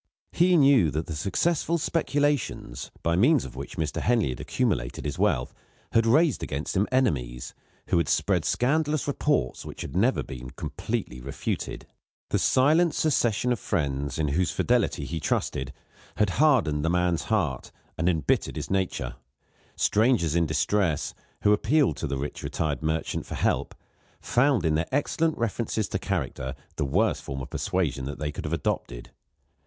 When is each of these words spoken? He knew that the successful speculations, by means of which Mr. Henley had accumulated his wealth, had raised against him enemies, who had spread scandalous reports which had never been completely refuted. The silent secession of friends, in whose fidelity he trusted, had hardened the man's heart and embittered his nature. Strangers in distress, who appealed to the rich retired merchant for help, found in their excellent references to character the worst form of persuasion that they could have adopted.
He 0.31 0.57
knew 0.57 0.89
that 0.89 1.05
the 1.05 1.13
successful 1.15 1.77
speculations, 1.77 2.89
by 3.03 3.15
means 3.15 3.45
of 3.45 3.55
which 3.55 3.77
Mr. 3.77 4.01
Henley 4.01 4.29
had 4.29 4.39
accumulated 4.39 5.05
his 5.05 5.19
wealth, 5.19 5.53
had 5.91 6.07
raised 6.07 6.41
against 6.41 6.75
him 6.75 6.87
enemies, 6.91 7.53
who 7.89 7.99
had 7.99 8.09
spread 8.09 8.43
scandalous 8.43 9.07
reports 9.07 9.63
which 9.63 9.81
had 9.81 9.95
never 9.95 10.23
been 10.23 10.49
completely 10.49 11.21
refuted. 11.21 11.85
The 12.31 12.39
silent 12.39 12.95
secession 12.95 13.51
of 13.51 13.59
friends, 13.59 14.17
in 14.17 14.29
whose 14.29 14.49
fidelity 14.49 15.05
he 15.05 15.19
trusted, 15.19 15.71
had 16.15 16.31
hardened 16.41 16.83
the 16.83 16.89
man's 16.89 17.25
heart 17.25 17.71
and 17.95 18.09
embittered 18.09 18.55
his 18.55 18.71
nature. 18.71 19.17
Strangers 19.75 20.35
in 20.35 20.47
distress, 20.47 21.13
who 21.43 21.53
appealed 21.53 21.95
to 21.97 22.07
the 22.07 22.17
rich 22.17 22.41
retired 22.41 22.81
merchant 22.81 23.27
for 23.27 23.35
help, 23.35 23.75
found 24.19 24.65
in 24.65 24.73
their 24.73 24.89
excellent 24.91 25.37
references 25.37 25.87
to 25.89 25.99
character 25.99 26.55
the 26.77 26.85
worst 26.85 27.21
form 27.21 27.41
of 27.43 27.51
persuasion 27.51 28.05
that 28.05 28.17
they 28.17 28.31
could 28.31 28.45
have 28.45 28.51
adopted. 28.53 29.11